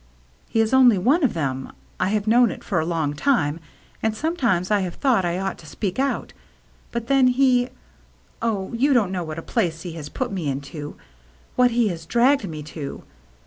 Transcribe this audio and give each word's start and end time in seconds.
"He 0.49 0.61
is 0.61 0.73
only 0.73 0.97
one 0.97 1.23
of 1.23 1.35
them. 1.35 1.71
I 1.99 2.07
have 2.09 2.25
known 2.25 2.49
it 2.49 2.63
for 2.63 2.79
a 2.79 2.85
long 2.87 3.13
time, 3.13 3.59
and 4.01 4.17
sometimes 4.17 4.71
I 4.71 4.79
have 4.79 4.95
thought 4.95 5.23
I 5.23 5.37
ought 5.37 5.59
to 5.59 5.67
speak 5.67 5.99
out, 5.99 6.33
but 6.91 7.05
then 7.05 7.27
he— 7.27 7.69
oh, 8.41 8.73
you 8.73 8.95
don't 8.95 9.11
know 9.11 9.23
what 9.23 9.37
a 9.37 9.43
place 9.43 9.83
he 9.83 9.91
has 9.91 10.09
put 10.09 10.31
me 10.31 10.49
into— 10.49 10.95
what 11.55 11.69
he 11.69 11.89
has 11.89 12.07
dragged 12.07 12.49
me 12.49 12.63
to 12.73 13.03